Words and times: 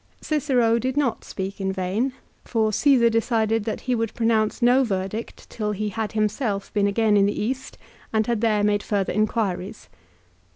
Cicero 0.19 0.79
did 0.79 0.97
not 0.97 1.23
speak 1.23 1.61
in 1.61 1.71
vain, 1.71 2.13
for 2.43 2.73
Caesar 2.73 3.07
de 3.11 3.21
cided 3.21 3.65
that 3.65 3.81
he 3.81 3.93
would 3.93 4.15
pronounce 4.15 4.59
no 4.59 4.83
verdict 4.83 5.47
till 5.47 5.73
he 5.73 5.89
had 5.89 6.13
himself 6.13 6.73
been 6.73 6.87
again 6.87 7.15
in 7.15 7.27
the 7.27 7.39
East 7.39 7.77
and 8.11 8.25
had 8.25 8.41
there 8.41 8.63
made 8.63 8.81
further 8.81 9.13
inquiries. 9.13 9.89